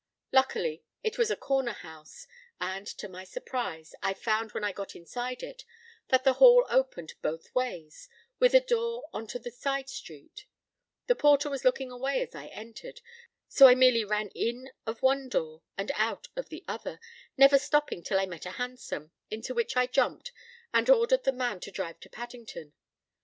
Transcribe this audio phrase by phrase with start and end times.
[0.31, 2.25] Luckily, it was a corner house,
[2.59, 5.63] and, to my surprise, I found when I got inside it,
[6.07, 8.09] that the hall opened both ways,
[8.39, 10.47] with a door on to the side street.
[11.05, 13.01] The porter was looking away as I entered;
[13.47, 16.99] so I merely ran in of one door and out of the other,
[17.37, 20.31] never stopping till I met a hansom, intowhich I jumped
[20.73, 22.73] and ordered the man to drive to Paddington.